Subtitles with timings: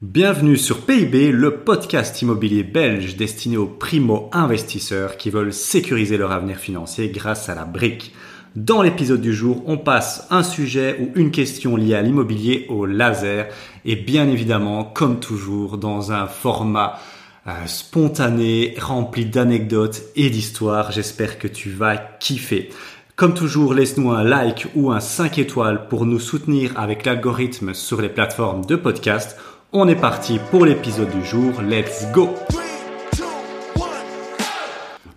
[0.00, 6.58] Bienvenue sur PIB, le podcast immobilier belge destiné aux primo-investisseurs qui veulent sécuriser leur avenir
[6.58, 8.14] financier grâce à la brique.
[8.54, 12.86] Dans l'épisode du jour, on passe un sujet ou une question liée à l'immobilier au
[12.86, 13.48] laser
[13.84, 17.00] et bien évidemment, comme toujours, dans un format
[17.48, 20.92] euh, spontané, rempli d'anecdotes et d'histoires.
[20.92, 22.70] J'espère que tu vas kiffer.
[23.16, 28.00] Comme toujours, laisse-nous un like ou un 5 étoiles pour nous soutenir avec l'algorithme sur
[28.00, 29.36] les plateformes de podcast
[29.72, 32.30] on est parti pour l'épisode du jour, let's go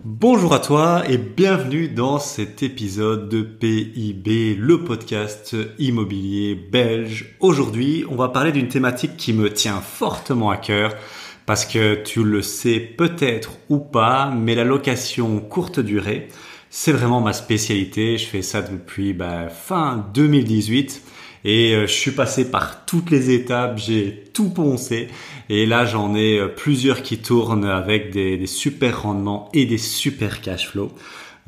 [0.04, 7.34] Bonjour à toi et bienvenue dans cet épisode de PIB, le podcast immobilier belge.
[7.40, 10.94] Aujourd'hui, on va parler d'une thématique qui me tient fortement à cœur
[11.46, 16.28] parce que tu le sais peut-être ou pas, mais la location courte durée,
[16.68, 18.18] c'est vraiment ma spécialité.
[18.18, 21.02] Je fais ça depuis bah, fin 2018
[21.44, 25.08] et euh, je suis passé par toutes les étapes, j'ai tout poncé.
[25.48, 30.40] Et là, j'en ai euh, plusieurs qui tournent avec des, super rendements et des super
[30.40, 30.92] cash flow.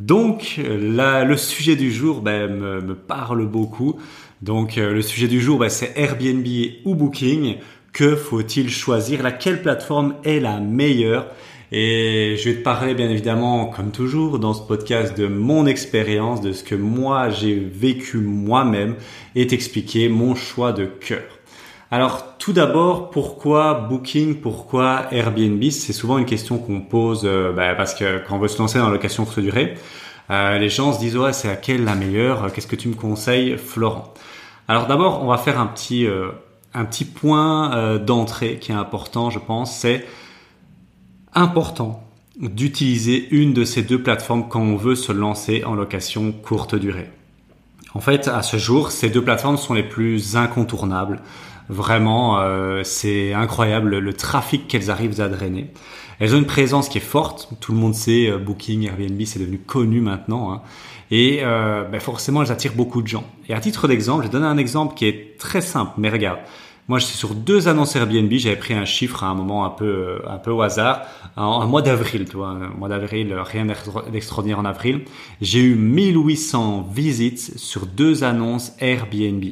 [0.00, 4.00] Donc, là, le sujet du jour ben, me, parle beaucoup.
[4.42, 6.46] Donc, euh, le sujet du jour, ben, c'est Airbnb
[6.84, 7.56] ou Booking.
[7.92, 9.22] Que faut-il choisir?
[9.22, 11.28] Laquelle plateforme est la meilleure?
[11.76, 16.40] Et je vais te parler bien évidemment, comme toujours dans ce podcast, de mon expérience,
[16.40, 18.94] de ce que moi j'ai vécu moi-même
[19.34, 21.24] et t'expliquer mon choix de cœur.
[21.90, 25.60] Alors tout d'abord, pourquoi Booking, pourquoi Airbnb?
[25.72, 28.78] C'est souvent une question qu'on pose euh, bah, parce que quand on veut se lancer
[28.78, 29.74] dans la location courte durée,
[30.30, 32.52] euh, les gens se disent ouais c'est laquelle la meilleure?
[32.52, 34.14] Qu'est-ce que tu me conseilles, Florent?
[34.68, 36.28] Alors d'abord, on va faire un petit euh,
[36.72, 40.04] un petit point d'entrée qui est important, je pense, c'est
[41.34, 42.02] important
[42.40, 47.08] d'utiliser une de ces deux plateformes quand on veut se lancer en location courte durée.
[47.94, 51.20] En fait, à ce jour, ces deux plateformes sont les plus incontournables.
[51.68, 55.70] Vraiment, euh, c'est incroyable le trafic qu'elles arrivent à drainer.
[56.18, 57.48] Elles ont une présence qui est forte.
[57.60, 60.52] Tout le monde sait, euh, Booking, Airbnb, c'est devenu connu maintenant.
[60.52, 60.62] Hein.
[61.10, 63.24] Et euh, ben forcément, elles attirent beaucoup de gens.
[63.48, 66.40] Et à titre d'exemple, je vais donner un exemple qui est très simple, mais regarde.
[66.86, 68.30] Moi, je suis sur deux annonces Airbnb.
[68.34, 71.00] J'avais pris un chiffre à un moment un peu, un peu au hasard.
[71.34, 73.66] En, mois d'avril, tu vois, un mois d'avril, rien
[74.12, 75.00] d'extraordinaire en avril.
[75.40, 79.44] J'ai eu 1800 visites sur deux annonces Airbnb.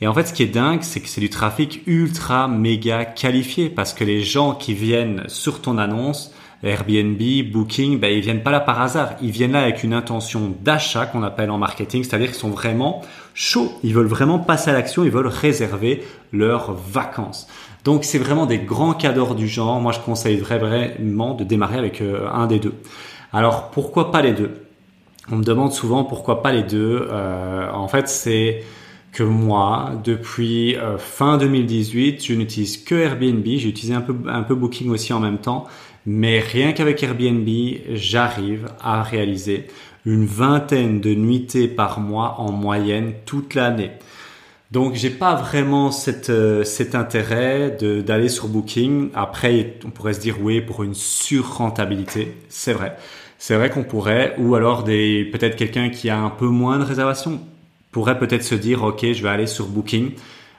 [0.00, 3.68] Et en fait, ce qui est dingue, c'est que c'est du trafic ultra méga qualifié
[3.68, 7.20] parce que les gens qui viennent sur ton annonce, Airbnb,
[7.52, 9.10] Booking, ben, ils viennent pas là par hasard.
[9.20, 13.02] Ils viennent là avec une intention d'achat qu'on appelle en marketing, c'est-à-dire qu'ils sont vraiment
[13.36, 13.78] chauds.
[13.84, 16.02] Ils veulent vraiment passer à l'action, ils veulent réserver
[16.32, 17.46] leurs vacances.
[17.84, 19.78] Donc c'est vraiment des grands cadors du genre.
[19.80, 22.74] Moi, je conseille vraiment de démarrer avec euh, un des deux.
[23.32, 24.62] Alors pourquoi pas les deux?
[25.30, 27.06] On me demande souvent pourquoi pas les deux.
[27.10, 28.64] Euh, en fait, c'est
[29.12, 33.44] que moi, depuis euh, fin 2018, je n'utilise que Airbnb.
[33.44, 35.66] J'ai utilisé un peu, un peu Booking aussi en même temps.
[36.06, 37.48] Mais rien qu'avec Airbnb,
[37.92, 39.66] j'arrive à réaliser
[40.06, 43.90] une vingtaine de nuitées par mois en moyenne toute l'année.
[44.70, 45.90] Donc j'ai pas vraiment
[46.28, 49.10] euh, cet intérêt d'aller sur Booking.
[49.14, 52.96] Après, on pourrait se dire oui pour une sur-rentabilité, c'est vrai.
[53.38, 56.84] C'est vrai qu'on pourrait, ou alors des peut-être quelqu'un qui a un peu moins de
[56.84, 57.40] réservations
[57.92, 60.12] pourrait peut-être se dire ok je vais aller sur Booking.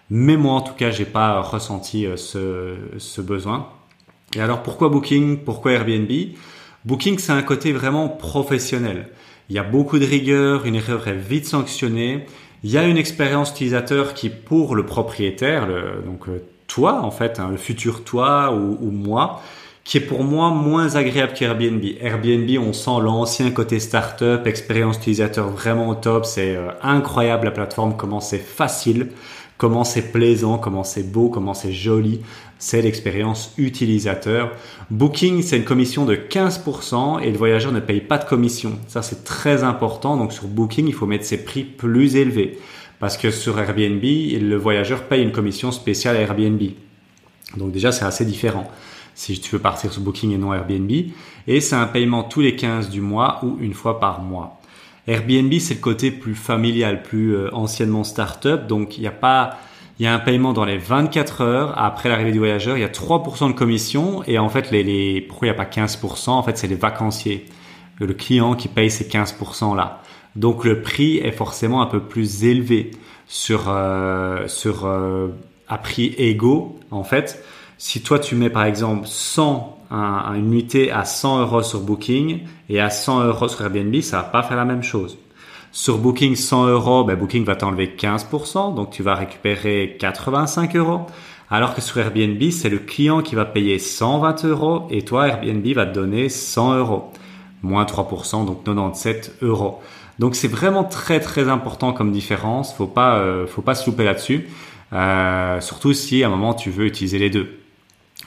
[0.09, 3.69] Mais moi en tout cas j'ai pas ressenti euh, ce, ce besoin.
[4.35, 5.37] Et alors pourquoi Booking?
[5.39, 6.11] Pourquoi Airbnb?
[6.85, 9.09] Booking, c'est un côté vraiment professionnel.
[9.49, 12.25] Il y a beaucoup de rigueur, une erreur est vite sanctionnée.
[12.63, 15.67] Il y a une expérience utilisateur qui, pour le propriétaire,
[16.05, 19.41] donc euh, toi en fait, hein, le futur toi ou, moi,
[19.83, 21.83] qui est pour moi moins agréable qu'Airbnb.
[22.01, 26.25] Airbnb, on sent l'ancien côté startup, expérience utilisateur vraiment au top.
[26.25, 29.11] C'est euh, incroyable la plateforme, comment c'est facile
[29.57, 32.21] comment c'est plaisant, comment c'est beau, comment c'est joli.
[32.59, 34.51] C'est l'expérience utilisateur.
[34.89, 38.79] Booking, c'est une commission de 15% et le voyageur ne paye pas de commission.
[38.87, 40.17] Ça, c'est très important.
[40.17, 42.57] Donc, sur Booking, il faut mettre ses prix plus élevés.
[42.99, 46.61] Parce que sur Airbnb, le voyageur paye une commission spéciale à Airbnb.
[47.55, 48.69] Donc, déjà, c'est assez différent
[49.17, 50.91] si tu veux partir sur Booking et non Airbnb.
[51.47, 54.59] Et c'est un paiement tous les 15 du mois ou une fois par mois.
[55.07, 58.67] Airbnb, c'est le côté plus familial, plus euh, anciennement start-up.
[58.67, 59.57] Donc, il n'y a pas,
[59.99, 62.77] il y a un paiement dans les 24 heures après l'arrivée du voyageur.
[62.77, 64.23] Il y a 3% de commission.
[64.27, 66.75] Et en fait, les, les pourquoi il n'y a pas 15% En fait, c'est les
[66.75, 67.45] vacanciers.
[67.99, 70.01] Le client qui paye ces 15% là.
[70.35, 72.91] Donc, le prix est forcément un peu plus élevé
[73.25, 75.29] sur, euh, sur, euh,
[75.67, 76.79] à prix égaux.
[76.91, 77.43] En fait,
[77.79, 82.41] si toi, tu mets par exemple 100 un, une nuitée à 100 euros sur Booking
[82.69, 85.17] et à 100 euros sur Airbnb, ça va pas faire la même chose.
[85.71, 91.01] Sur Booking, 100 euros, ben Booking va t'enlever 15%, donc tu vas récupérer 85 euros.
[91.49, 95.65] Alors que sur Airbnb, c'est le client qui va payer 120 euros et toi, Airbnb
[95.75, 97.11] va te donner 100 euros.
[97.63, 99.79] Moins 3%, donc 97 euros.
[100.19, 102.73] Donc c'est vraiment très très important comme différence.
[102.73, 104.49] Faut pas, euh, faut pas se louper là-dessus.
[104.93, 107.59] Euh, surtout si à un moment tu veux utiliser les deux.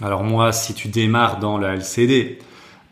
[0.02, 2.38] Alors moi, si tu démarres dans le LCD,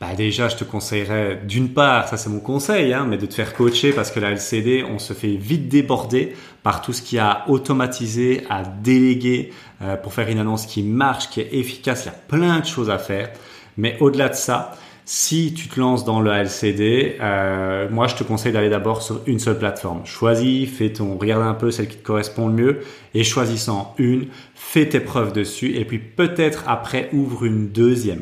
[0.01, 3.35] bah déjà, je te conseillerais d'une part, ça c'est mon conseil, hein, mais de te
[3.35, 7.19] faire coacher parce que la LCD, on se fait vite déborder par tout ce qui
[7.19, 9.53] a automatisé, à déléguer
[9.83, 12.05] euh, pour faire une annonce qui marche, qui est efficace.
[12.05, 13.31] Il y a plein de choses à faire.
[13.77, 14.73] Mais au-delà de ça,
[15.05, 19.23] si tu te lances dans le LCD, euh, moi je te conseille d'aller d'abord sur
[19.27, 20.05] une seule plateforme.
[20.05, 22.81] Choisis, fais ton, regarde un peu celle qui te correspond le mieux
[23.15, 28.21] et choisissant une, fais tes preuves dessus et puis peut-être après ouvre une deuxième.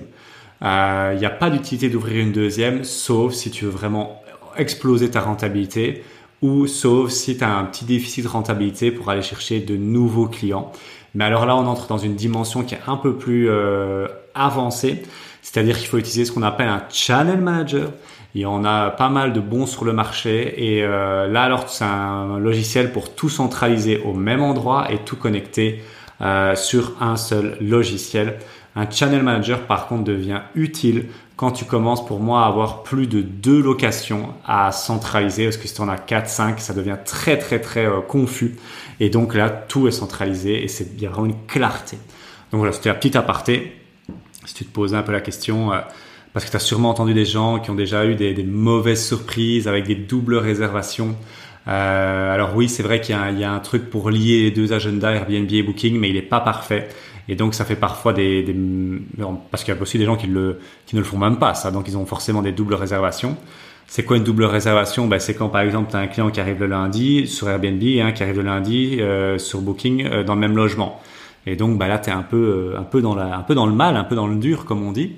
[0.63, 4.23] Il euh, n'y a pas d'utilité d'ouvrir une deuxième, sauf si tu veux vraiment
[4.57, 6.03] exploser ta rentabilité
[6.41, 10.29] ou sauf si tu as un petit déficit de rentabilité pour aller chercher de nouveaux
[10.29, 10.73] clients.
[11.15, 15.03] Mais alors là, on entre dans une dimension qui est un peu plus euh, avancée,
[15.43, 17.91] c'est-à-dire qu'il faut utiliser ce qu'on appelle un channel manager.
[18.35, 21.69] Il y en a pas mal de bons sur le marché et euh, là alors
[21.71, 25.83] c'est un logiciel pour tout centraliser au même endroit et tout connecter
[26.55, 28.39] sur un seul logiciel.
[28.77, 31.07] Un channel manager, par contre, devient utile
[31.37, 35.67] quand tu commences pour moi à avoir plus de deux locations à centraliser parce que
[35.67, 38.57] si tu en as 4, 5, ça devient très très très euh, confus.
[39.01, 41.97] Et donc là, tout est centralisé et c'est bien vraiment une clarté.
[42.53, 43.77] Donc voilà, c'était un petit aparté.
[44.45, 45.81] Si tu te poses un peu la question, euh,
[46.35, 49.69] parce que tu as sûrement entendu des gens qui ont déjà eu des, mauvaises surprises
[49.69, 51.17] avec des doubles réservations.
[51.67, 54.73] Euh, alors oui, c'est vrai qu'il y, y, a un truc pour lier les deux
[54.73, 56.89] agendas Airbnb et Booking, mais il n'est pas parfait.
[57.29, 58.55] Et donc ça fait parfois des, des
[59.51, 61.55] parce qu'il y a aussi des gens qui, le, qui ne le font même pas
[61.55, 63.37] ça, donc ils ont forcément des doubles réservations.
[63.89, 65.07] C'est quoi une double réservation?
[65.07, 67.83] Ben, C'est quand par exemple tu as un client qui arrive le lundi sur Airbnb
[67.83, 71.01] et un qui arrive le lundi euh, sur Booking euh, dans le même logement.
[71.47, 73.55] Et donc bah, là tu es un peu, euh, un, peu dans la, un peu
[73.55, 75.13] dans le mal, un peu dans le dur comme on dit.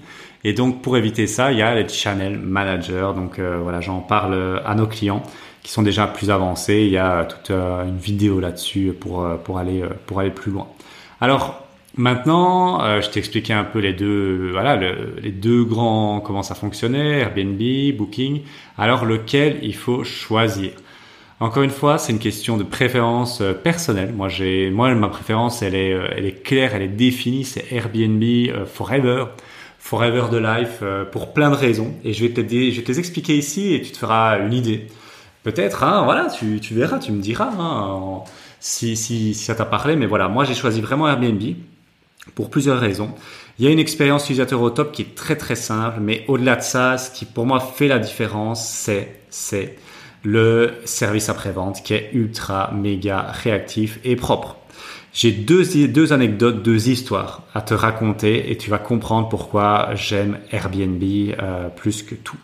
[0.45, 3.13] Et donc pour éviter ça, il y a les channel managers.
[3.17, 5.23] Donc euh, voilà, j'en parle à nos clients
[5.63, 6.83] qui sont déjà plus avancés.
[6.85, 10.69] Il y a toute une vidéo là-dessus pour, pour, aller, pour aller plus loin.
[11.21, 11.68] Alors
[11.99, 16.55] Maintenant, euh, je t'ai expliqué un peu les deux, voilà, les deux grands, comment ça
[16.55, 17.61] fonctionnait, Airbnb,
[17.97, 18.43] Booking.
[18.79, 20.71] Alors, lequel il faut choisir?
[21.41, 24.13] Encore une fois, c'est une question de préférence euh, personnelle.
[24.13, 27.43] Moi, j'ai, moi, ma préférence, elle est, euh, elle est claire, elle est définie.
[27.43, 28.23] C'est Airbnb
[28.67, 29.25] Forever,
[29.81, 31.95] Forever de Life, pour plein de raisons.
[32.05, 34.53] Et je vais te, je vais te les expliquer ici et tu te feras une
[34.53, 34.87] idée.
[35.43, 38.23] Peut-être, hein, voilà, tu, tu verras, tu me diras hein,
[38.61, 39.97] si, si, si ça t'a parlé.
[39.97, 41.43] Mais voilà, moi, j'ai choisi vraiment Airbnb
[42.35, 43.15] pour plusieurs raisons.
[43.59, 46.57] Il y a une expérience utilisateur au top qui est très très simple, mais au-delà
[46.57, 49.77] de ça, ce qui pour moi fait la différence, c'est c'est
[50.23, 54.57] le service après-vente qui est ultra méga réactif et propre.
[55.13, 60.39] J'ai deux, deux anecdotes, deux histoires à te raconter et tu vas comprendre pourquoi j'aime
[60.53, 62.37] Airbnb euh, plus que tout.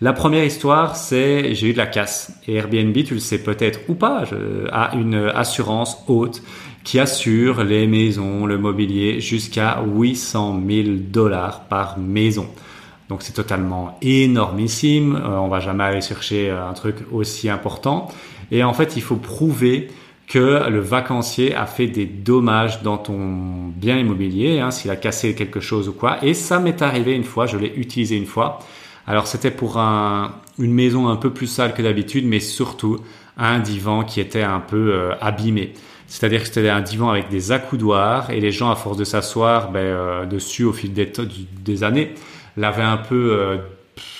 [0.00, 2.32] La première histoire, c'est j'ai eu de la casse.
[2.46, 4.24] Et Airbnb, tu le sais peut-être ou pas,
[4.70, 6.42] a une assurance haute
[6.88, 12.48] qui assure les maisons, le mobilier jusqu'à 800 000 dollars par maison.
[13.10, 15.16] Donc c'est totalement énormissime.
[15.16, 18.08] Euh, on va jamais aller chercher un truc aussi important.
[18.50, 19.88] Et en fait, il faut prouver
[20.28, 25.34] que le vacancier a fait des dommages dans ton bien immobilier, hein, s'il a cassé
[25.34, 26.24] quelque chose ou quoi.
[26.24, 28.60] Et ça m'est arrivé une fois, je l'ai utilisé une fois.
[29.06, 32.96] Alors c'était pour un, une maison un peu plus sale que d'habitude, mais surtout
[33.36, 35.74] un divan qui était un peu euh, abîmé.
[36.08, 39.70] C'est-à-dire que c'était un divan avec des accoudoirs et les gens, à force de s'asseoir
[39.70, 41.12] ben, euh, dessus au fil des,
[41.60, 42.14] des années,
[42.56, 43.56] l'avaient un peu, euh,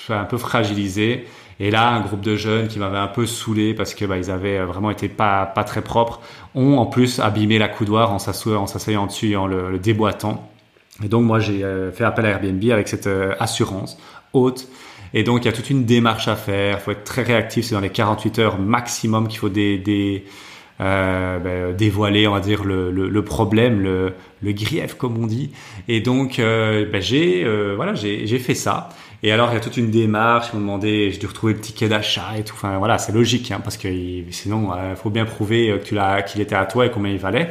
[0.09, 1.25] un peu fragilisé.
[1.59, 4.59] Et là, un groupe de jeunes qui m'avaient un peu saoulé parce que bah, avaient
[4.59, 6.21] vraiment été pas, pas très propres,
[6.53, 10.47] ont en plus abîmé l'accoudoir en s'asseyant dessus et en le, déboîtant.
[11.03, 13.97] Et donc moi, j'ai fait appel à Airbnb avec cette assurance
[14.31, 14.67] haute.
[15.13, 16.77] Et donc, il y a toute une démarche à faire.
[16.79, 17.65] Il faut être très réactif.
[17.65, 20.23] C'est dans les 48 heures maximum qu'il faut des
[20.79, 25.51] ben, dévoiler, on va dire, le, le, le, problème, le, le grief, comme on dit.
[25.87, 28.89] Et donc, ben, j'ai euh, voilà, j'ai fait ça.
[29.21, 30.47] Et alors, il y a toute une démarche.
[30.53, 32.55] Ils m'ont demandé, j'ai dû retrouver le ticket d'achat et tout.
[32.55, 33.89] Enfin, voilà, c'est logique, hein, parce que
[34.31, 37.19] sinon, il faut bien prouver que tu l'as, qu'il était à toi et combien il
[37.19, 37.49] valait.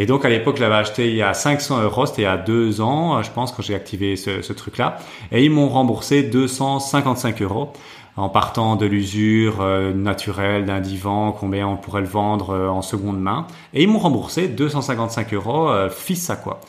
[0.00, 2.28] Et donc à l'époque, je l'avais acheté il y a 500 euros, c'était il y
[2.28, 4.98] a deux ans, je pense, quand j'ai activé ce, ce truc-là.
[5.32, 7.72] Et ils m'ont remboursé 255 euros
[8.18, 12.82] en partant de l'usure euh, naturelle d'un divan, combien on pourrait le vendre euh, en
[12.82, 13.46] seconde main.
[13.74, 16.60] Et ils m'ont remboursé 255 euros, euh, fils à quoi.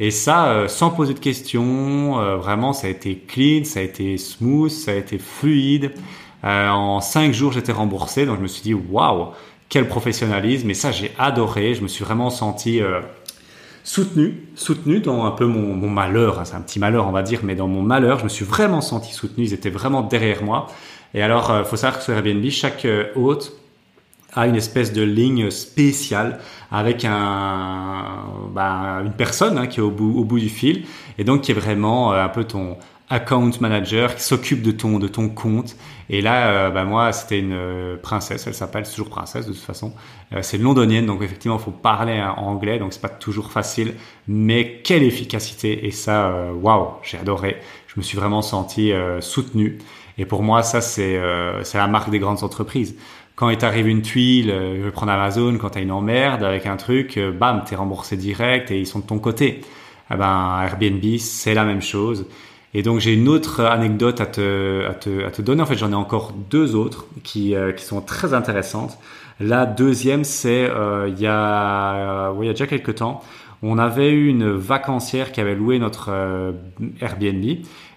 [0.00, 4.68] Et ça, sans poser de questions, vraiment, ça a été clean, ça a été smooth,
[4.68, 5.92] ça a été fluide.
[6.42, 9.28] en cinq jours, j'étais remboursé, donc je me suis dit, waouh,
[9.70, 10.68] quel professionnalisme.
[10.68, 11.72] Et ça, j'ai adoré.
[11.72, 12.82] Je me suis vraiment senti
[13.86, 16.42] soutenu, soutenu dans un peu mon, malheur.
[16.44, 18.82] C'est un petit malheur, on va dire, mais dans mon malheur, je me suis vraiment
[18.82, 19.44] senti soutenu.
[19.44, 20.66] Ils étaient vraiment derrière moi.
[21.16, 23.52] Et alors, euh, faut savoir que sur Airbnb, chaque euh, hôte
[24.36, 26.38] a une espèce de ligne spéciale
[26.70, 30.84] avec bah, une personne hein, qui est au bout, du fil.
[31.18, 32.76] Et donc qui est vraiment euh, un peu ton
[33.08, 35.76] account manager qui s'occupe de ton compte.
[36.10, 38.46] Et là euh, bah moi c'était une euh, princesse.
[38.46, 39.94] Elle s'appelle toujours princesse de toute façon.
[40.42, 42.78] C'est londonienne donc effectivement il faut parler en anglais.
[42.78, 43.94] Donc c'est pas toujours facile.
[44.28, 45.86] Mais quelle efficacité.
[45.86, 47.56] Et ça waouh j'ai adoré.
[47.86, 49.78] Je me suis vraiment senti soutenu
[50.18, 51.20] et pour moi ça c'est
[51.62, 52.96] c'est la marque des grandes entreprises
[53.34, 56.78] quand il t'arrive une tuile, je vais prendre Amazon, quand t'as une emmerde avec un
[56.78, 59.60] truc, bam, t'es remboursé direct et ils sont de ton côté
[60.10, 62.26] eh ben, Airbnb, c'est la même chose.
[62.74, 65.62] Et donc j'ai une autre anecdote à te, à te, à te donner.
[65.62, 68.98] En fait, j'en ai encore deux autres qui, euh, qui sont très intéressantes.
[69.40, 73.22] La deuxième, c'est euh, il y a, euh, oui, il y a déjà quelques temps,
[73.62, 76.52] on avait eu une vacancière qui avait loué notre euh,
[77.00, 77.44] Airbnb.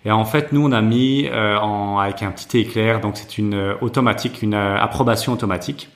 [0.05, 3.75] Et en fait, nous, on a mis en, avec un petit éclair, donc c'est une
[3.81, 5.89] automatique, une approbation automatique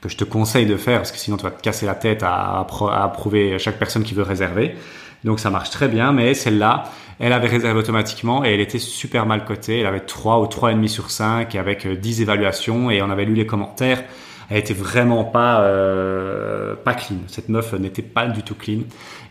[0.00, 2.22] que je te conseille de faire parce que sinon tu vas te casser la tête
[2.22, 4.76] à, à approuver chaque personne qui veut réserver.
[5.24, 6.84] Donc ça marche très bien, mais celle-là,
[7.18, 9.80] elle avait réservé automatiquement et elle était super mal cotée.
[9.80, 13.34] Elle avait 3 ou 3,5 sur 5 avec 10 euh, évaluations et on avait lu
[13.34, 14.04] les commentaires.
[14.48, 17.16] Elle était vraiment pas euh, pas clean.
[17.26, 18.80] Cette meuf n'était pas du tout clean.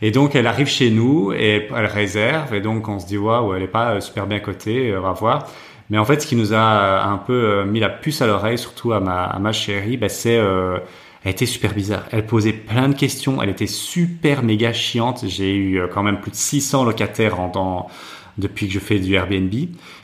[0.02, 3.54] Et donc elle arrive chez nous et elle réserve et donc on se dit waouh,
[3.54, 5.48] elle est pas euh, super bien cotée, on va voir.
[5.90, 8.92] Mais en fait, ce qui nous a un peu mis la puce à l'oreille, surtout
[8.92, 10.40] à ma, à ma chérie, ben, c'est
[11.26, 12.06] elle était super bizarre.
[12.12, 13.42] Elle posait plein de questions.
[13.42, 15.26] Elle était super méga chiante.
[15.28, 17.90] J'ai eu euh, quand même plus de 600 locataires en temps
[18.38, 19.52] depuis que je fais du Airbnb.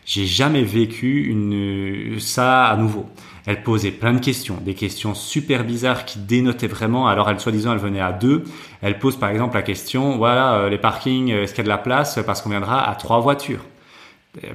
[0.03, 3.05] J'ai jamais vécu une, ça à nouveau.
[3.45, 7.07] Elle posait plein de questions, des questions super bizarres qui dénotaient vraiment.
[7.07, 8.43] Alors, elle, soi-disant, elle venait à deux.
[8.81, 11.63] Elle pose par exemple la question, voilà, euh, les parkings, euh, est-ce qu'il y a
[11.63, 13.65] de la place Parce qu'on viendra à trois voitures.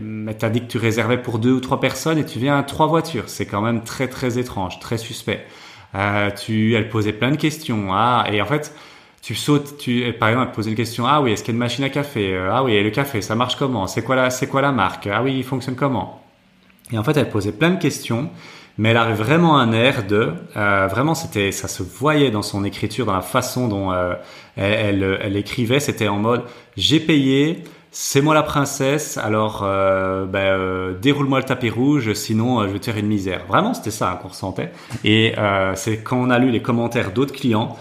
[0.00, 2.62] Mais t'as dit que tu réservais pour deux ou trois personnes et tu viens à
[2.62, 3.24] trois voitures.
[3.28, 5.44] C'est quand même très très étrange, très suspect.
[5.94, 7.88] Euh, tu, elle posait plein de questions.
[7.92, 8.74] Ah, et en fait,
[9.22, 11.06] tu sautes, tu, par exemple, elle posait une question.
[11.06, 12.90] Ah oui, est-ce qu'il y a une machine à café euh, Ah oui, et le
[12.90, 13.86] café, ça marche comment?
[13.86, 15.06] C'est quoi c'est quoi la marque?
[15.08, 16.22] Ah oui, il fonctionne comment?
[16.92, 18.30] Et en fait, elle posait plein de questions,
[18.78, 22.64] mais elle avait vraiment un air de, euh, vraiment, c'était, ça se voyait dans son
[22.64, 24.14] écriture, dans la façon dont euh,
[24.56, 25.80] elle, elle, écrivait.
[25.80, 26.42] C'était en mode,
[26.76, 27.64] j'ai payé
[27.98, 32.74] c'est moi la princesse, alors euh, ben, euh, déroule-moi le tapis rouge, sinon euh, je
[32.74, 33.46] vais te faire une misère.
[33.48, 34.70] Vraiment, c'était ça qu'on ressentait.
[35.02, 35.34] Et
[35.76, 37.74] c'est quand on a lu les commentaires d'autres clients,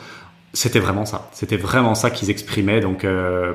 [0.53, 1.27] c'était vraiment ça.
[1.33, 3.05] C'était vraiment ça qu'ils exprimaient, donc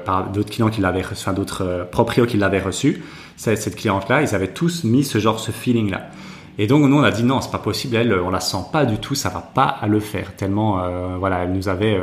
[0.04, 3.02] par d'autres clients qui l'avaient reçu, enfin d'autres proprios qui l'avaient reçu.
[3.38, 6.10] Cette, cette cliente-là, ils avaient tous mis ce genre, ce feeling-là.
[6.58, 7.96] Et donc nous on a dit non, c'est pas possible.
[7.96, 10.36] Elle, on la sent pas du tout, ça va pas à le faire.
[10.36, 10.82] Tellement,
[11.18, 11.98] voilà, elle nous avait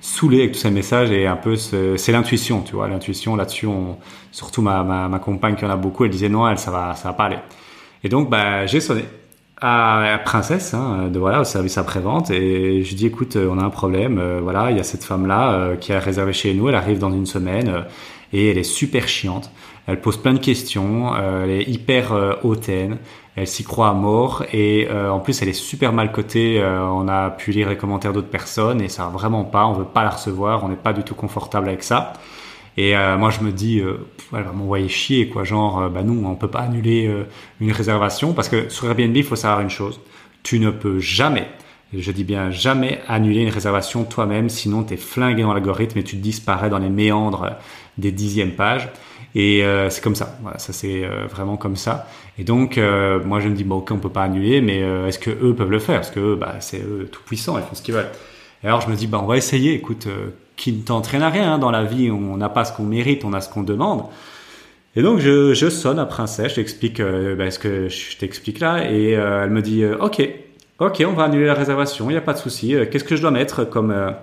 [0.00, 3.68] saoulé avec tous ces messages et un peu c'est l'intuition, tu vois, l'intuition là-dessus.
[4.32, 7.08] surtout ma, ma, compagne qui en a beaucoup, elle disait non, elle ça va ça
[7.08, 7.38] va pas aller.
[8.02, 9.04] Et donc bah j'ai sonné
[9.62, 13.62] à, Princesse, hein, de voilà au service après vente et je dis écoute, on a
[13.62, 16.52] un problème, euh, voilà, il y a cette femme là euh, qui a réservé chez
[16.52, 17.82] nous, elle arrive dans une semaine euh,
[18.32, 19.50] et elle est super chiante.
[19.86, 22.98] Elle pose plein de questions, elle est hyper hautaine,
[23.34, 26.60] elle s'y croit à mort et euh, en plus elle est super mal cotée.
[26.60, 29.66] Euh, on a pu lire les commentaires d'autres personnes et ça vraiment pas.
[29.66, 30.64] On veut pas la recevoir.
[30.64, 32.12] On n'est pas du tout confortable avec ça.
[32.76, 35.44] Et euh, moi je me dis, elle va m'envoyer chier quoi.
[35.44, 37.10] Genre, bah non, on peut pas annuler
[37.60, 40.00] une réservation parce que sur Airbnb il faut savoir une chose.
[40.42, 41.46] Tu ne peux jamais,
[41.96, 44.50] je dis bien jamais, annuler une réservation toi-même.
[44.50, 47.56] Sinon t'es flingué dans l'algorithme et tu disparais dans les méandres
[47.96, 48.88] des dixièmes pages.
[49.34, 50.38] Et euh, c'est comme ça.
[50.58, 52.06] Ça c'est euh, vraiment comme ça.
[52.38, 55.18] Et donc, euh, moi je me dis bon, ok, on peut pas annuler, mais est-ce
[55.18, 55.96] que eux peuvent le faire?
[55.96, 58.10] Parce que bah, c'est eux tout puissants, ils font ce qu'ils veulent.
[58.62, 59.74] Et alors je me dis bah on va essayer.
[59.74, 60.06] Écoute,
[60.56, 62.10] qui ne t'entraîne à rien hein, dans la vie.
[62.10, 64.04] On n'a pas ce qu'on mérite, on a ce qu'on demande.
[64.94, 68.90] Et donc je, je sonne à Princesse, je t'explique bah, ce que je t'explique là,
[68.90, 70.28] et elle me dit ok,
[70.78, 72.74] ok, on va annuler la réservation, il n'y a pas de souci.
[72.90, 74.14] Qu'est-ce que je dois mettre comme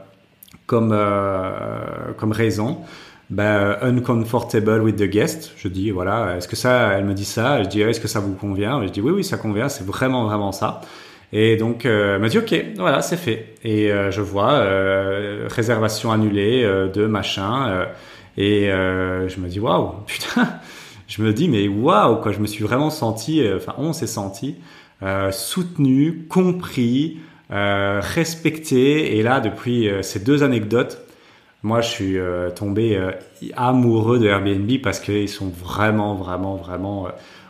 [0.68, 0.96] comme
[2.18, 2.82] comme raison?
[3.30, 5.54] Ben, uncomfortable with the guest.
[5.58, 8.20] Je dis, voilà, est-ce que ça, elle me dit ça, je dis, est-ce que ça
[8.20, 8.82] vous convient?
[8.86, 10.82] Je dis, oui, oui, ça convient, c'est vraiment, vraiment ça.
[11.32, 13.56] Et donc, euh, elle m'a dit, ok, voilà, c'est fait.
[13.64, 17.86] Et euh, je vois, euh, réservation annulée de machin.
[18.38, 20.48] et je me dis, waouh, putain,
[21.08, 24.56] je me dis, mais waouh, quoi, je me suis vraiment senti, enfin, on s'est senti
[25.32, 27.20] soutenu, compris,
[27.50, 29.18] respecté.
[29.18, 31.06] Et là, depuis ces deux anecdotes,
[31.64, 33.12] moi, je suis euh, tombé euh,
[33.56, 37.10] amoureux de Airbnb parce qu'ils sont vraiment, vraiment, vraiment euh,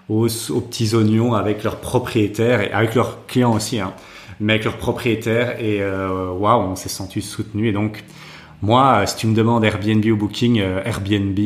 [0.10, 3.94] aux, petits oignons avec leurs propriétaires et avec leurs clients aussi, hein,
[4.40, 5.62] mais avec leurs propriétaires.
[5.64, 7.68] Et waouh, on s'est senti soutenu.
[7.68, 8.04] Et donc,
[8.62, 11.40] Moi, si tu me demandes Airbnb ou Booking, euh, Airbnb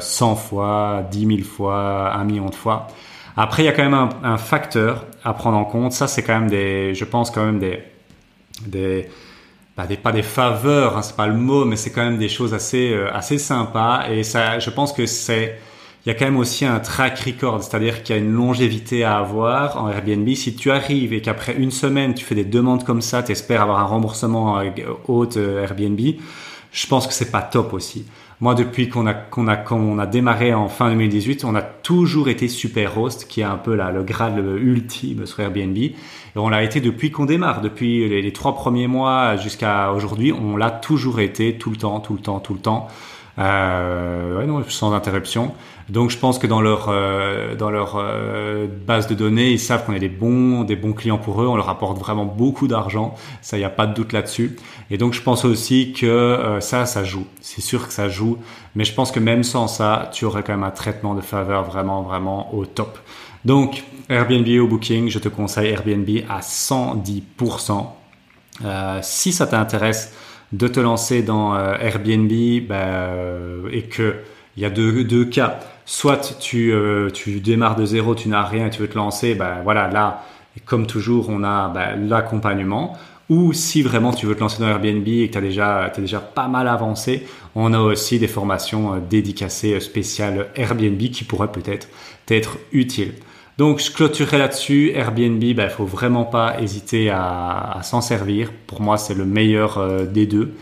[0.00, 2.88] 100 fois, 10 000 fois, 1 million de fois.
[3.36, 5.92] Après, il y a quand même un, facteur à prendre en compte.
[5.92, 7.80] Ça, c'est quand même des, je pense quand même des,
[8.66, 9.08] des,
[9.76, 12.28] bah, des pas des faveurs, hein, c'est pas le mot, mais c'est quand même des
[12.28, 14.08] choses assez, euh, assez sympas.
[14.10, 15.58] Et ça, je pense que c'est,
[16.04, 19.04] il y a quand même aussi un track record, c'est-à-dire qu'il y a une longévité
[19.04, 20.28] à avoir en Airbnb.
[20.34, 23.62] Si tu arrives et qu'après une semaine, tu fais des demandes comme ça, tu espères
[23.62, 24.62] avoir un remboursement
[25.08, 26.00] haute euh, Airbnb,
[26.70, 28.04] je pense que c'est pas top aussi.
[28.44, 32.46] Moi, depuis qu'on a qu'on a a démarré en fin 2018, on a toujours été
[32.46, 35.78] super host, qui est un peu là le grade ultime sur Airbnb.
[35.78, 35.94] Et
[36.36, 40.58] on l'a été depuis qu'on démarre, depuis les, les trois premiers mois jusqu'à aujourd'hui, on
[40.58, 42.88] l'a toujours été tout le temps, tout le temps, tout le temps
[43.38, 45.54] euh, ouais, non, sans interruption.
[45.88, 49.84] Donc je pense que dans leur euh, dans leur euh, base de données, ils savent
[49.84, 51.46] qu'on est des bons des bons clients pour eux.
[51.46, 53.14] On leur apporte vraiment beaucoup d'argent.
[53.42, 54.56] Ça, il y a pas de doute là-dessus.
[54.90, 57.26] Et donc je pense aussi que euh, ça, ça joue.
[57.40, 58.38] C'est sûr que ça joue.
[58.74, 61.64] Mais je pense que même sans ça, tu aurais quand même un traitement de faveur
[61.64, 62.98] vraiment vraiment au top.
[63.44, 67.86] Donc Airbnb ou Booking, je te conseille Airbnb à 110%.
[68.64, 70.14] Euh, si ça t'intéresse
[70.52, 72.30] de te lancer dans Airbnb
[72.68, 74.14] ben, et que
[74.56, 75.58] il y a deux, deux cas.
[75.86, 79.60] Soit tu, euh, tu démarres de zéro, tu n'as rien tu veux te lancer, ben
[79.64, 80.24] voilà, là,
[80.64, 82.96] comme toujours, on a ben, l'accompagnement.
[83.30, 86.20] Ou si vraiment tu veux te lancer dans Airbnb et que tu as déjà, déjà
[86.20, 91.88] pas mal avancé, on a aussi des formations dédicacées spéciales Airbnb qui pourraient peut-être
[92.28, 93.14] être utiles.
[93.56, 94.90] Donc je clôturerai là-dessus.
[94.94, 98.50] Airbnb, il ben, faut vraiment pas hésiter à, s'en servir.
[98.66, 100.54] Pour moi, c'est le meilleur euh, des deux.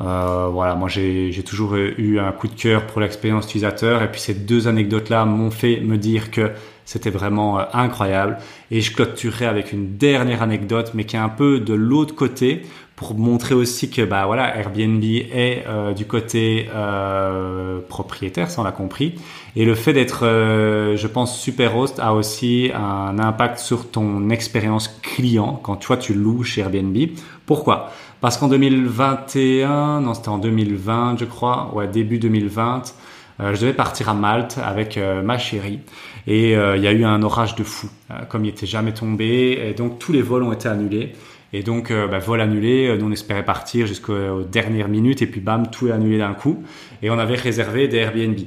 [0.00, 4.02] Euh, voilà, moi j'ai toujours eu un coup de cœur pour l'expérience utilisateur.
[4.02, 6.52] Et puis ces deux anecdotes-là m'ont fait me dire que
[6.86, 8.38] c'était vraiment euh, incroyable.
[8.70, 12.62] Et je clôturerai avec une dernière anecdote, mais qui est un peu de l'autre côté
[12.96, 18.64] pour montrer aussi que bah voilà Airbnb est euh, du côté euh, propriétaire, ça on
[18.64, 19.14] l'a compris.
[19.54, 24.30] Et le fait d'être, euh, je pense, super host a aussi un impact sur ton
[24.30, 26.96] expérience client quand toi tu loues chez Airbnb.
[27.44, 27.92] Pourquoi?
[28.22, 32.94] Parce qu'en 2021, non c'était en 2020 je crois, ouais début 2020.
[33.38, 35.80] Je devais partir à Malte avec ma chérie
[36.26, 37.88] et il y a eu un orage de fou,
[38.28, 41.12] comme il était jamais tombé et donc tous les vols ont été annulés.
[41.52, 45.26] Et donc, euh, bah, vol annulé, euh, nous on espérait partir jusqu'aux dernières minutes et
[45.26, 46.62] puis bam, tout est annulé d'un coup.
[47.02, 48.38] Et on avait réservé des Airbnb.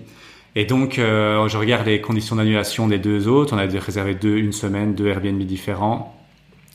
[0.55, 3.55] Et donc, euh, je regarde les conditions d'annulation des deux autres.
[3.55, 6.15] On avait réservé deux, une semaine, deux Airbnb différents.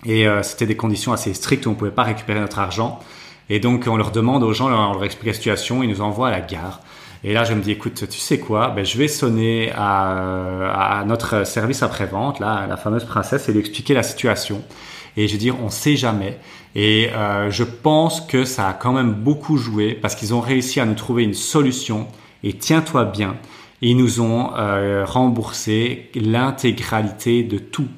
[0.06, 3.00] Et c'était des conditions assez strictes où on pouvait pas récupérer notre argent.
[3.48, 6.28] Et donc, on leur demande aux gens, on leur explique la situation, ils nous envoient
[6.28, 6.82] à la gare.
[7.24, 8.68] Et là, je me dis, écoute, tu sais quoi?
[8.68, 13.60] Ben, Je vais sonner à, à notre service après-vente, là, la fameuse princesse, et lui
[13.60, 14.62] expliquer la situation.
[15.16, 16.38] Et je veux dire, on sait jamais.
[16.74, 20.80] Et euh, je pense que ça a quand même beaucoup joué parce qu'ils ont réussi
[20.80, 22.08] à nous trouver une solution.
[22.42, 23.36] Et tiens-toi bien,
[23.80, 27.88] ils nous ont euh, remboursé l'intégralité de tout.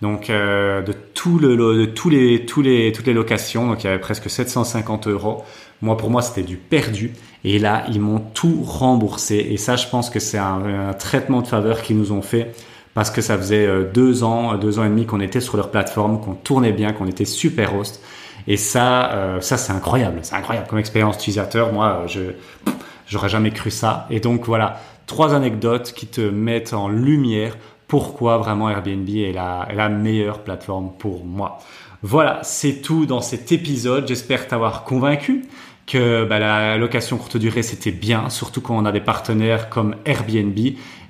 [0.00, 3.86] Donc euh, de tout le de tous les tous les toutes les locations, donc il
[3.86, 5.44] y avait presque 750 euros.
[5.80, 7.12] Moi pour moi c'était du perdu.
[7.44, 9.36] Et là ils m'ont tout remboursé.
[9.50, 12.54] Et ça je pense que c'est un, traitement de faveur qu'ils nous ont fait
[12.94, 15.70] parce que ça faisait euh, deux ans, deux ans et demi qu'on était sur leur
[15.70, 18.00] plateforme, qu'on tournait bien, qu'on était super host.
[18.46, 21.72] Et ça, euh, ça c'est incroyable, c'est incroyable comme expérience utilisateur.
[21.72, 22.20] Moi, je
[23.06, 24.06] j'aurais jamais cru ça.
[24.10, 27.56] Et donc voilà, trois anecdotes qui te mettent en lumière
[27.88, 31.58] pourquoi vraiment Airbnb est la meilleure plateforme pour moi.
[32.06, 34.06] Voilà, c'est tout dans cet épisode.
[34.06, 35.46] J'espère t'avoir convaincu
[35.86, 39.96] que bah, la location courte durée c'était bien, surtout quand on a des partenaires comme
[40.04, 40.58] Airbnb.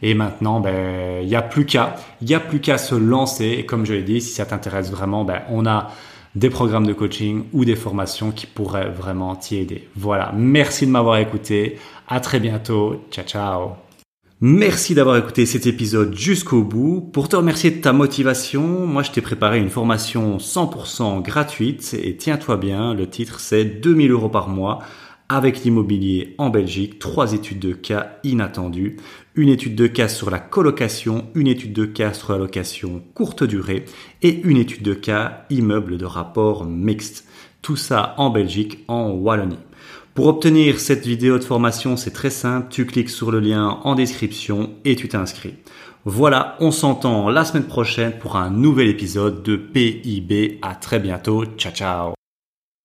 [0.02, 3.56] Et maintenant, ben, il n'y a plus qu'à, il y a plus qu'à se lancer.
[3.58, 5.90] Et comme je l'ai dit, si ça t'intéresse vraiment, ben, on a
[6.34, 9.88] des programmes de coaching ou des formations qui pourraient vraiment t'y aider.
[9.96, 10.32] Voilà.
[10.34, 11.78] Merci de m'avoir écouté.
[12.08, 13.04] À très bientôt.
[13.10, 13.83] Ciao, ciao.
[14.46, 17.00] Merci d'avoir écouté cet épisode jusqu'au bout.
[17.00, 22.14] Pour te remercier de ta motivation, moi je t'ai préparé une formation 100% gratuite et
[22.18, 24.80] tiens-toi bien, le titre c'est 2000 euros par mois
[25.30, 28.98] avec l'immobilier en Belgique, trois études de cas inattendues,
[29.34, 33.44] une étude de cas sur la colocation, une étude de cas sur la location courte
[33.44, 33.86] durée
[34.20, 37.26] et une étude de cas immeuble de rapport mixte.
[37.62, 39.56] Tout ça en Belgique, en Wallonie.
[40.14, 43.96] Pour obtenir cette vidéo de formation, c'est très simple, tu cliques sur le lien en
[43.96, 45.54] description et tu t'inscris.
[46.04, 50.60] Voilà, on s'entend la semaine prochaine pour un nouvel épisode de PIB.
[50.62, 51.44] À très bientôt.
[51.56, 52.23] Ciao ciao.